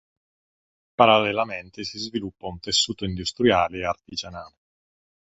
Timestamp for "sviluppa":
1.99-2.47